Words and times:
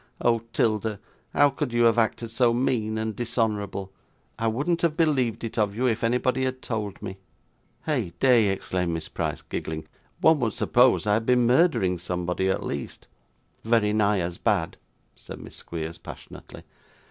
'Oh! 0.19 0.39
'Tilda, 0.51 0.99
how 1.31 1.51
could 1.51 1.71
you 1.71 1.83
have 1.83 1.99
acted 1.99 2.31
so 2.31 2.55
mean 2.55 2.97
and 2.97 3.15
dishonourable! 3.15 3.93
I 4.39 4.47
wouldn't 4.47 4.81
have 4.81 4.97
believed 4.97 5.43
it 5.43 5.59
of 5.59 5.75
you, 5.75 5.85
if 5.87 6.03
anybody 6.03 6.43
had 6.43 6.63
told 6.63 6.99
me.' 7.03 7.19
'Heyday!' 7.85 8.47
exclaimed 8.47 8.95
Miss 8.95 9.09
Price, 9.09 9.43
giggling. 9.43 9.87
'One 10.19 10.39
would 10.39 10.53
suppose 10.53 11.05
I 11.05 11.13
had 11.13 11.27
been 11.27 11.45
murdering 11.45 11.99
somebody 11.99 12.49
at 12.49 12.63
least.' 12.63 13.05
'Very 13.63 13.93
nigh 13.93 14.21
as 14.21 14.39
bad,' 14.39 14.77
said 15.15 15.39
Miss 15.39 15.57
Squeers 15.57 15.99
passionately. 15.99 16.63